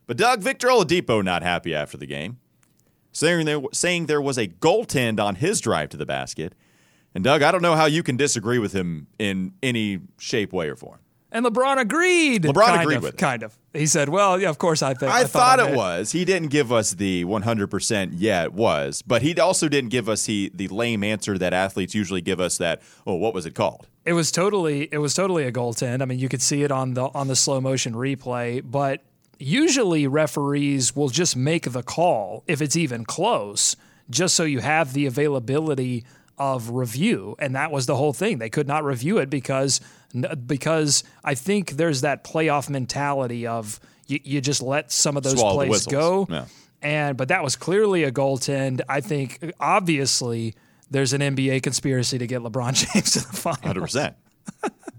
[0.07, 2.39] But Doug Victor Oladipo not happy after the game,
[3.13, 6.55] saying there, saying there was a goaltend on his drive to the basket.
[7.15, 10.69] And Doug, I don't know how you can disagree with him in any shape, way,
[10.69, 10.99] or form.
[11.35, 12.45] And LeBron agreed.
[12.45, 13.19] LeBron kind agreed of, with it.
[13.19, 13.59] Kind of.
[13.73, 16.13] He said, "Well, yeah, of course I think." I, I, thought, I it was.
[16.13, 20.27] He didn't give us the 100% yeah, it was, but he also didn't give us
[20.27, 23.89] he, the lame answer that athletes usually give us that, oh, what was it called?
[24.05, 24.89] It was totally.
[24.93, 26.03] It was totally a goaltend.
[26.03, 29.03] I mean, you could see it on the on the slow motion replay, but
[29.41, 33.75] usually referees will just make the call if it's even close,
[34.09, 36.05] just so you have the availability
[36.39, 37.37] of review.
[37.39, 38.39] And that was the whole thing.
[38.39, 39.81] They could not review it because
[40.47, 45.39] because I think there's that playoff mentality of you, you just let some of those
[45.39, 46.27] Swallow plays go.
[46.29, 46.47] Yeah.
[46.83, 48.83] And but that was clearly a goaltend.
[48.89, 50.55] I think obviously
[50.91, 53.75] there's an NBA conspiracy to get LeBron James to the final.
[53.75, 54.15] 100%.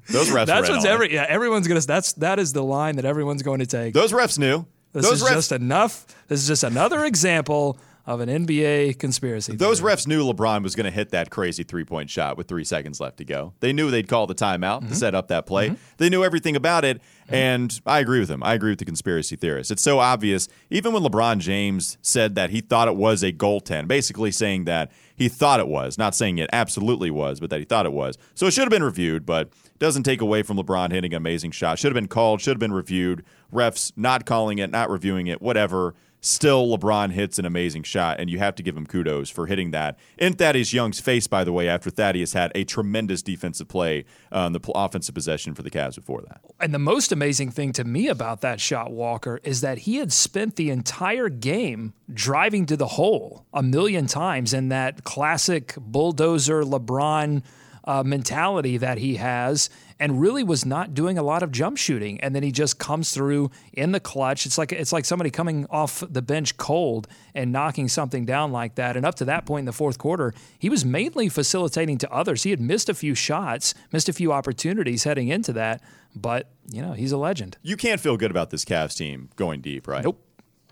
[0.09, 3.41] Those refs That's what's every yeah everyone's gonna that's that is the line that everyone's
[3.41, 3.93] going to take.
[3.93, 4.65] Those refs knew.
[4.93, 6.05] This those is refs just enough.
[6.27, 9.55] This is just another example of an NBA conspiracy.
[9.55, 9.93] Those theory.
[9.93, 12.99] refs knew LeBron was going to hit that crazy three point shot with three seconds
[12.99, 13.53] left to go.
[13.61, 14.89] They knew they'd call the timeout Mm-hmm.
[14.89, 15.75] to set up that play.
[15.97, 17.01] They knew everything about it.
[17.27, 18.43] And I agree with him.
[18.43, 19.71] I agree with the conspiracy theorists.
[19.71, 20.47] It's so obvious.
[20.69, 24.91] Even when LeBron James said that he thought it was a goaltend, basically saying that
[25.15, 28.17] he thought it was, not saying it absolutely was, but that he thought it was.
[28.35, 31.49] So it should have been reviewed, but doesn't take away from LeBron hitting an amazing
[31.51, 31.79] shot.
[31.79, 33.23] Should have been called, should have been reviewed.
[33.51, 35.95] Refs not calling it, not reviewing it, whatever.
[36.25, 39.69] Still, LeBron hits an amazing shot, and you have to give him kudos for hitting
[39.69, 44.05] that in Thaddeus Young's face, by the way, after Thaddeus had a tremendous defensive play
[44.31, 46.41] uh, on the pl- offensive possession for the Cavs before that.
[46.59, 50.11] And the most amazing thing to me about that shot, Walker, is that he had
[50.11, 56.63] spent the entire game driving to the hole a million times in that classic bulldozer
[56.63, 57.43] LeBron
[57.85, 59.69] uh, mentality that he has,
[59.99, 62.19] and really was not doing a lot of jump shooting.
[62.19, 64.45] And then he just comes through in the clutch.
[64.45, 68.75] It's like it's like somebody coming off the bench cold and knocking something down like
[68.75, 68.97] that.
[68.97, 72.43] And up to that point in the fourth quarter, he was mainly facilitating to others.
[72.43, 75.81] He had missed a few shots, missed a few opportunities heading into that,
[76.15, 77.57] but you know he's a legend.
[77.61, 80.03] You can't feel good about this Cavs team going deep, right?
[80.03, 80.24] Nope.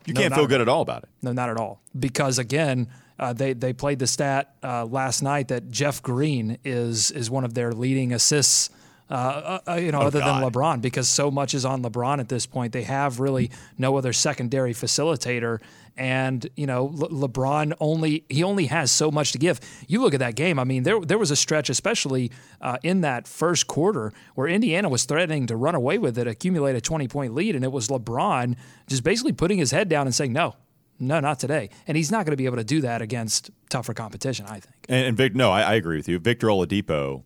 [0.05, 1.09] You No, can't feel good at all about it.
[1.21, 1.81] No, not at all.
[1.97, 2.87] Because again,
[3.19, 7.43] uh, they they played the stat uh, last night that Jeff Green is is one
[7.43, 8.69] of their leading assists.
[9.09, 10.41] Uh, uh, you know, other God.
[10.41, 12.73] than LeBron, because so much is on LeBron at this point.
[12.73, 15.59] They have really no other secondary facilitator,
[15.97, 19.59] and you know, Le- LeBron only he only has so much to give.
[19.87, 20.57] You look at that game.
[20.57, 24.89] I mean, there there was a stretch, especially uh, in that first quarter, where Indiana
[24.89, 27.89] was threatening to run away with it, accumulate a twenty point lead, and it was
[27.89, 28.55] LeBron
[28.87, 30.55] just basically putting his head down and saying, "No,
[30.97, 33.93] no, not today." And he's not going to be able to do that against tougher
[33.93, 34.45] competition.
[34.47, 34.85] I think.
[34.87, 36.17] And, and Vic, no, I, I agree with you.
[36.19, 37.23] Victor Oladipo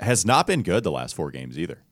[0.00, 1.82] has not been good the last four games either.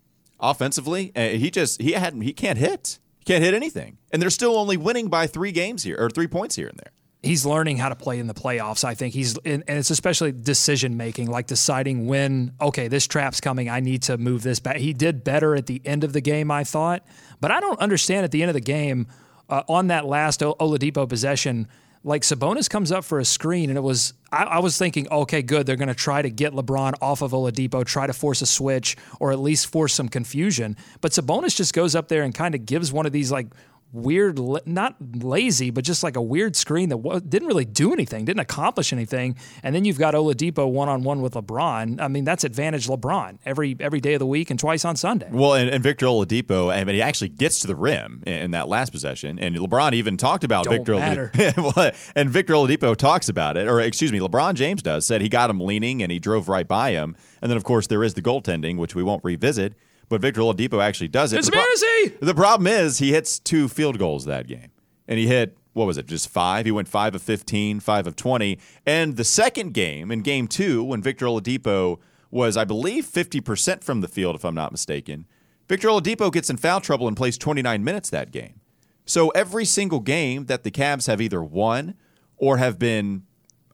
[0.40, 2.98] Offensively, uh, he just he hadn't he can't hit.
[3.18, 6.26] He can't hit anything, and they're still only winning by three games here or three
[6.26, 6.92] points here and there.
[7.22, 8.84] he's learning how to play in the playoffs.
[8.84, 13.68] I think he's, and it's especially decision making, like deciding when, okay, this trap's coming.
[13.68, 14.76] I need to move this back.
[14.76, 17.04] He did better at the end of the game, I thought,
[17.40, 19.06] but I don't understand at the end of the game
[19.48, 21.68] uh, on that last Oladipo possession.
[22.04, 25.42] Like Sabonis comes up for a screen, and it was I, I was thinking, okay,
[25.42, 28.46] good, they're going to try to get LeBron off of Oladipo, try to force a
[28.46, 30.76] switch, or at least force some confusion.
[31.00, 33.48] But Sabonis just goes up there and kind of gives one of these like
[33.92, 38.40] weird, not lazy, but just like a weird screen that didn't really do anything, didn't
[38.40, 39.37] accomplish anything.
[39.62, 42.00] And then you've got Oladipo one on one with LeBron.
[42.00, 45.28] I mean, that's advantage LeBron every every day of the week and twice on Sunday.
[45.31, 48.50] Well, and, and Victor Oladipo, I mean, he actually gets to the rim in, in
[48.52, 50.94] that last possession, and LeBron even talked about Don't Victor.
[50.94, 52.12] Oladipo.
[52.16, 55.07] and Victor Oladipo talks about it, or excuse me, LeBron James does.
[55.07, 57.16] Said he got him leaning and he drove right by him.
[57.40, 59.74] And then, of course, there is the goaltending, which we won't revisit.
[60.12, 61.37] But Victor Oladipo actually does it.
[61.37, 61.87] Conspiracy!
[62.05, 64.68] The, pro- the problem is he hits two field goals that game,
[65.09, 66.05] and he hit what was it?
[66.05, 66.66] Just five.
[66.66, 68.59] He went five of 15, five of 20.
[68.85, 71.98] And the second game, in game two, when Victor Oladipo
[72.31, 75.25] was, I believe, 50% from the field, if I'm not mistaken,
[75.66, 78.61] Victor Oladipo gets in foul trouble and plays 29 minutes that game.
[79.07, 81.94] So every single game that the Cavs have either won
[82.37, 83.22] or have been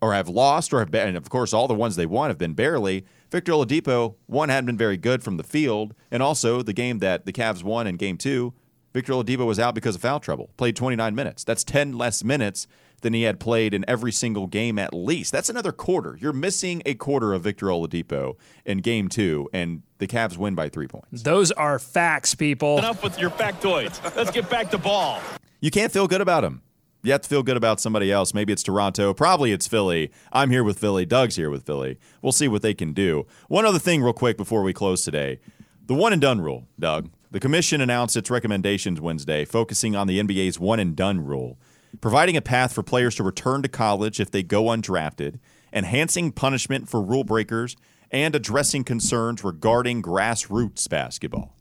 [0.00, 2.38] or have lost or have been, and of course all the ones they won have
[2.38, 3.04] been barely.
[3.30, 7.26] Victor Oladipo, one hadn't been very good from the field, and also the game that
[7.26, 8.54] the Cavs won in game two,
[8.94, 10.50] Victor Oladipo was out because of foul trouble.
[10.56, 11.44] Played 29 minutes.
[11.44, 12.66] That's 10 less minutes
[13.02, 15.30] than he had played in every single game at least.
[15.30, 16.16] That's another quarter.
[16.20, 20.68] You're missing a quarter of Victor Oladipo in game two, and the Cavs win by
[20.68, 21.22] three points.
[21.22, 22.78] Those are facts, people.
[22.78, 24.02] Enough with your factoids.
[24.16, 25.20] Let's get back to ball.
[25.60, 26.62] You can't feel good about him.
[27.02, 28.34] You have to feel good about somebody else.
[28.34, 29.14] Maybe it's Toronto.
[29.14, 30.10] Probably it's Philly.
[30.32, 31.06] I'm here with Philly.
[31.06, 31.98] Doug's here with Philly.
[32.22, 33.24] We'll see what they can do.
[33.46, 35.38] One other thing, real quick, before we close today
[35.86, 37.08] the one and done rule, Doug.
[37.30, 41.58] The commission announced its recommendations Wednesday, focusing on the NBA's one and done rule,
[42.02, 45.38] providing a path for players to return to college if they go undrafted,
[45.72, 47.74] enhancing punishment for rule breakers,
[48.10, 51.54] and addressing concerns regarding grassroots basketball.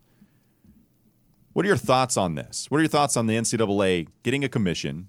[1.54, 2.68] What are your thoughts on this?
[2.70, 5.08] What are your thoughts on the NCAA getting a commission,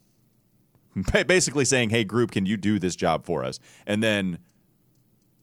[1.26, 3.58] basically saying, hey, group, can you do this job for us?
[3.87, 4.38] And then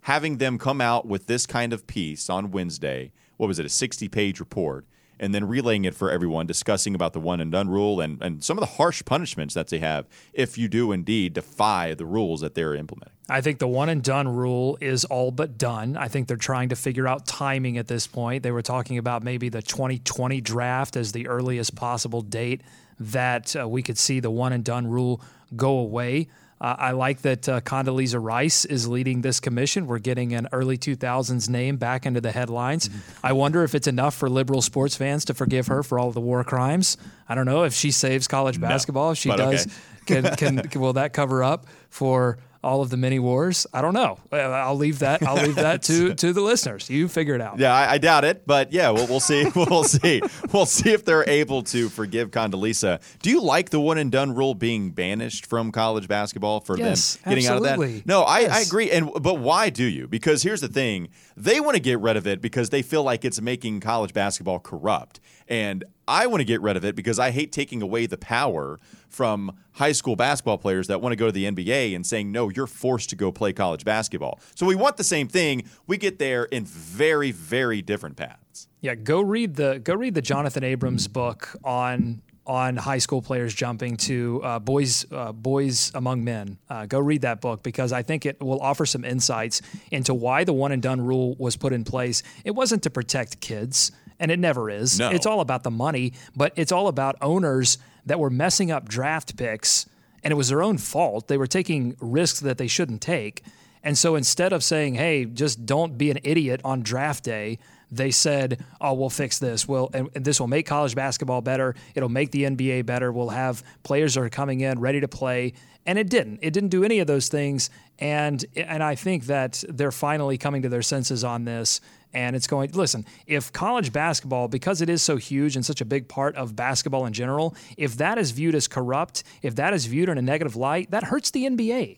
[0.02, 3.70] having them come out with this kind of piece on Wednesday, what was it, a
[3.70, 4.86] 60 page report,
[5.20, 8.44] and then relaying it for everyone, discussing about the one and done rule and, and
[8.44, 12.42] some of the harsh punishments that they have if you do indeed defy the rules
[12.42, 13.14] that they're implementing.
[13.30, 15.98] I think the one and done rule is all but done.
[15.98, 18.44] I think they're trying to figure out timing at this point.
[18.44, 22.62] They were talking about maybe the 2020 draft as the earliest possible date
[23.00, 25.22] that uh, we could see the one and done rule
[25.56, 26.28] go away.
[26.62, 29.88] Uh, I like that uh, Condoleezza Rice is leading this commission.
[29.88, 32.88] We're getting an early 2000s name back into the headlines.
[32.88, 33.26] Mm-hmm.
[33.26, 36.22] I wonder if it's enough for liberal sports fans to forgive her for all the
[36.22, 36.98] war crimes.
[37.28, 39.12] I don't know if she saves college basketball.
[39.12, 39.68] If she does,
[40.06, 43.68] can, can will that cover up for all of the many wars?
[43.72, 44.18] I don't know.
[44.32, 45.22] Uh, I'll leave that.
[45.24, 46.90] I'll leave that to to the listeners.
[46.90, 47.60] You figure it out.
[47.60, 49.46] Yeah, I, I doubt it, but yeah, we'll, we'll see.
[49.56, 50.22] we'll see.
[50.52, 53.02] We'll see if they're able to forgive Condoleezza.
[53.22, 57.18] Do you like the one and done rule being banished from college basketball for Yes,
[57.18, 58.06] them getting out of that?
[58.06, 58.90] No, I, I agree.
[58.92, 60.08] And but why do you?
[60.08, 63.24] Because here's the thing: they want to get rid of it because they feel like
[63.24, 67.32] it's making college basketball corrupt, and I want to get rid of it because I
[67.32, 71.32] hate taking away the power from high school basketball players that want to go to
[71.32, 74.40] the NBA and saying, no, you're forced to go play college basketball.
[74.56, 75.68] So we want the same thing.
[75.88, 78.68] We get there in very, very different paths.
[78.82, 83.54] Yeah, go read the go read the Jonathan Abrams book on on high school players
[83.56, 86.58] jumping to uh, boys uh, boys among men.
[86.70, 90.44] Uh, go read that book because I think it will offer some insights into why
[90.44, 92.22] the one and done rule was put in place.
[92.44, 95.00] It wasn't to protect kids, and it never is.
[95.00, 95.10] No.
[95.10, 99.36] It's all about the money, but it's all about owners that were messing up draft
[99.38, 99.88] picks,
[100.24, 101.28] and it was their own fault.
[101.28, 103.44] They were taking risks that they shouldn't take.
[103.84, 107.60] And so instead of saying, "Hey, just don't be an idiot on draft day,"
[107.92, 109.68] they said, "Oh, we'll fix this.
[109.68, 111.76] Well, and, and this will make college basketball better.
[111.94, 113.12] It'll make the NBA better.
[113.12, 115.54] We'll have players that are coming in ready to play."
[115.86, 116.40] And it didn't.
[116.42, 117.70] It didn't do any of those things.
[118.00, 121.80] And and I think that they're finally coming to their senses on this.
[122.16, 122.72] And it's going.
[122.72, 126.56] Listen, if college basketball, because it is so huge and such a big part of
[126.56, 130.22] basketball in general, if that is viewed as corrupt, if that is viewed in a
[130.22, 131.98] negative light, that hurts the NBA.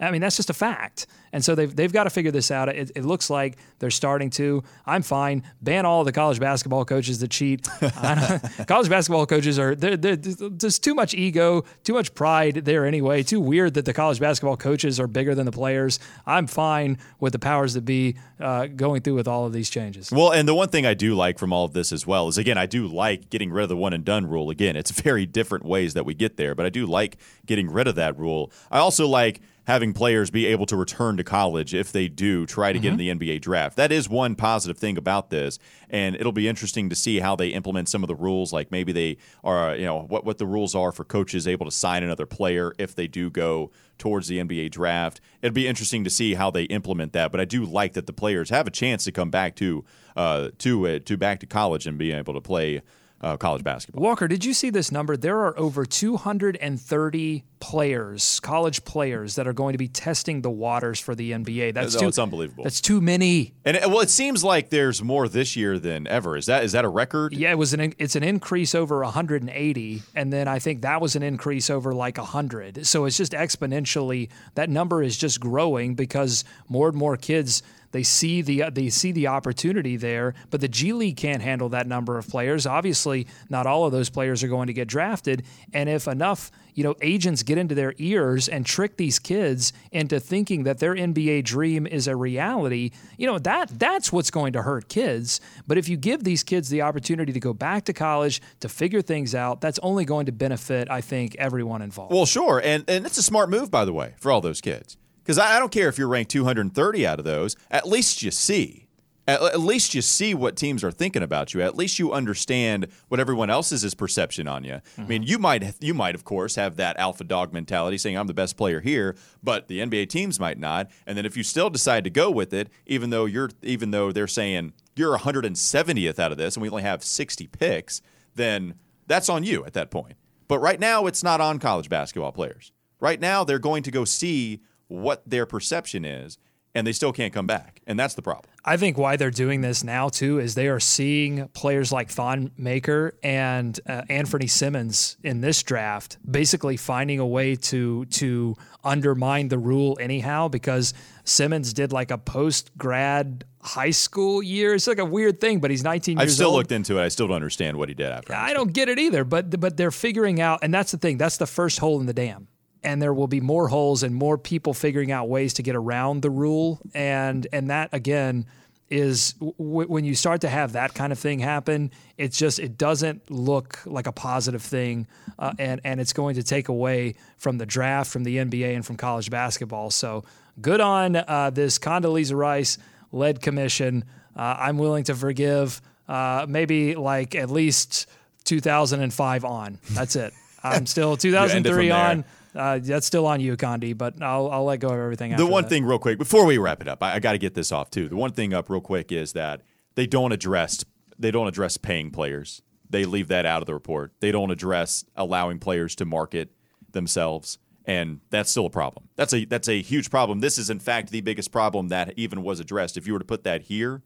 [0.00, 1.06] I mean, that's just a fact.
[1.32, 2.68] And so they've, they've got to figure this out.
[2.68, 4.62] It, it looks like they're starting to.
[4.86, 5.42] I'm fine.
[5.62, 7.68] Ban all the college basketball coaches that cheat.
[8.66, 13.22] College basketball coaches are, they're, they're, there's too much ego, too much pride there anyway.
[13.22, 15.98] Too weird that the college basketball coaches are bigger than the players.
[16.26, 20.12] I'm fine with the powers that be uh, going through with all of these changes.
[20.12, 22.38] Well, and the one thing I do like from all of this as well is
[22.38, 24.50] again, I do like getting rid of the one and done rule.
[24.50, 27.88] Again, it's very different ways that we get there, but I do like getting rid
[27.88, 28.52] of that rule.
[28.70, 32.72] I also like having players be able to return to college if they do try
[32.72, 33.76] to get in the NBA draft.
[33.76, 37.48] That is one positive thing about this, and it'll be interesting to see how they
[37.48, 38.52] implement some of the rules.
[38.52, 41.72] Like maybe they are, you know, what what the rules are for coaches able to
[41.72, 45.20] sign another player if they do go towards the NBA draft.
[45.40, 47.30] It'd be interesting to see how they implement that.
[47.30, 49.84] But I do like that the players have a chance to come back to
[50.16, 52.82] uh, to uh, to back to college and be able to play
[53.24, 54.02] uh, college basketball.
[54.02, 55.16] Walker, did you see this number?
[55.16, 61.00] There are over 230 players, college players, that are going to be testing the waters
[61.00, 61.72] for the NBA.
[61.72, 62.64] That's No, too, it's unbelievable.
[62.64, 63.54] That's too many.
[63.64, 66.36] And it, well, it seems like there's more this year than ever.
[66.36, 67.32] Is that is that a record?
[67.32, 71.16] Yeah, it was an it's an increase over 180, and then I think that was
[71.16, 72.86] an increase over like 100.
[72.86, 77.62] So it's just exponentially that number is just growing because more and more kids
[77.94, 80.34] they see the uh, they see the opportunity there.
[80.50, 82.66] But the G League can't handle that number of players.
[82.66, 86.82] Obviously, not all of those players are going to get drafted, and if enough you
[86.82, 91.44] know agents get into their ears and trick these kids into thinking that their NBA
[91.44, 95.40] dream is a reality, you know that that's what's going to hurt kids.
[95.68, 99.02] But if you give these kids the opportunity to go back to college to figure
[99.02, 102.12] things out, that's only going to benefit, I think, everyone involved.
[102.12, 104.96] Well, sure, and and it's a smart move, by the way, for all those kids.
[105.24, 107.56] Because I, don't care if you're ranked 230 out of those.
[107.70, 108.84] At least you see.
[109.26, 111.62] At, least you see what teams are thinking about you.
[111.62, 114.82] At least you understand what everyone else's perception on you.
[114.98, 118.26] I mean, you might you might of course have that alpha dog mentality, saying I'm
[118.26, 120.90] the best player here, but the NBA teams might not.
[121.06, 124.12] And then if you still decide to go with it, even though you're even though
[124.12, 128.02] they're saying you're 170th out of this, and we only have 60 picks,
[128.34, 128.74] then
[129.06, 130.16] that's on you at that point.
[130.48, 132.72] But right now, it's not on college basketball players.
[133.00, 134.60] Right now, they're going to go see
[135.00, 136.38] what their perception is,
[136.74, 137.80] and they still can't come back.
[137.86, 138.50] And that's the problem.
[138.64, 142.50] I think why they're doing this now too is they are seeing players like Thon
[142.56, 149.48] Maker and uh, Anfernee Simons in this draft basically finding a way to to undermine
[149.48, 154.74] the rule anyhow because Simons did like a post grad high school year.
[154.74, 156.56] It's like a weird thing, but he's 19 I've still old.
[156.56, 157.02] looked into it.
[157.04, 158.34] I still don't understand what he did after.
[158.34, 161.18] I don't get it either, but but they're figuring out, and that's the thing.
[161.18, 162.48] That's the first hole in the dam,
[162.84, 166.22] and there will be more holes and more people figuring out ways to get around
[166.22, 168.46] the rule, and and that again
[168.90, 171.90] is w- when you start to have that kind of thing happen.
[172.18, 175.06] It's just it doesn't look like a positive thing,
[175.38, 178.84] uh, and and it's going to take away from the draft, from the NBA, and
[178.84, 179.90] from college basketball.
[179.90, 180.24] So
[180.60, 182.78] good on uh, this Condoleezza Rice
[183.10, 184.04] led commission.
[184.36, 188.06] Uh, I'm willing to forgive uh, maybe like at least
[188.44, 189.78] 2005 on.
[189.90, 190.32] That's it.
[190.62, 192.24] I'm still 2003 from on.
[192.54, 195.34] Uh, that's still on you, Condi, but I'll, I'll let go of everything.
[195.36, 195.68] The one that.
[195.68, 197.90] thing, real quick, before we wrap it up, I, I got to get this off
[197.90, 198.08] too.
[198.08, 199.62] The one thing up, real quick, is that
[199.96, 200.84] they don't address
[201.18, 202.62] they don't address paying players.
[202.88, 204.12] They leave that out of the report.
[204.20, 206.50] They don't address allowing players to market
[206.92, 209.08] themselves, and that's still a problem.
[209.16, 210.40] That's a that's a huge problem.
[210.40, 212.96] This is in fact the biggest problem that even was addressed.
[212.96, 214.02] If you were to put that here,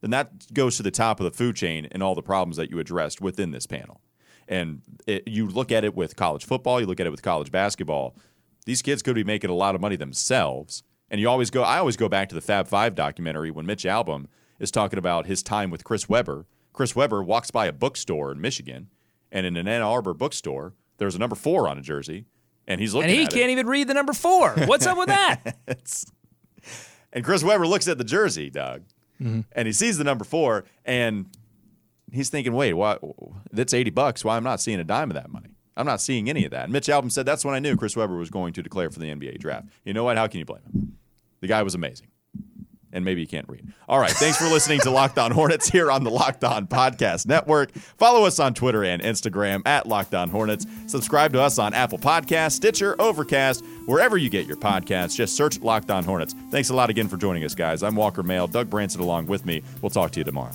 [0.00, 2.70] then that goes to the top of the food chain and all the problems that
[2.70, 4.00] you addressed within this panel.
[4.48, 7.52] And it, you look at it with college football, you look at it with college
[7.52, 8.16] basketball.
[8.64, 10.82] These kids could be making a lot of money themselves.
[11.10, 13.84] And you always go, I always go back to the Fab Five documentary when Mitch
[13.84, 14.26] Albom
[14.58, 16.46] is talking about his time with Chris Webber.
[16.72, 18.88] Chris Webber walks by a bookstore in Michigan,
[19.32, 22.26] and in an Ann Arbor bookstore, there's a number four on a jersey,
[22.66, 23.52] and he's looking and he at can't it.
[23.52, 24.52] even read the number four.
[24.66, 25.56] What's up with that?
[27.12, 28.82] And Chris Webber looks at the jersey, Doug,
[29.20, 29.40] Mm-hmm.
[29.52, 31.26] and he sees the number four, and
[32.12, 32.98] he's thinking, "Wait, why?
[33.52, 34.24] That's eighty bucks.
[34.24, 35.50] Why I'm not seeing a dime of that money?
[35.76, 37.96] I'm not seeing any of that." And Mitch Albom said, "That's when I knew Chris
[37.96, 40.16] Webber was going to declare for the NBA draft." You know what?
[40.16, 40.96] How can you blame him?
[41.40, 42.08] The guy was amazing,
[42.92, 43.72] and maybe you can't read.
[43.88, 47.26] All right, thanks for listening to Locked On Hornets here on the Locked On Podcast
[47.26, 47.72] Network.
[47.72, 50.66] Follow us on Twitter and Instagram at Locked On Hornets.
[50.88, 55.14] Subscribe to us on Apple Podcasts, Stitcher, Overcast, wherever you get your podcasts.
[55.14, 56.34] Just search Locked On Hornets.
[56.50, 57.84] Thanks a lot again for joining us, guys.
[57.84, 58.48] I'm Walker Mail.
[58.48, 59.62] Doug Branson along with me.
[59.80, 60.54] We'll talk to you tomorrow.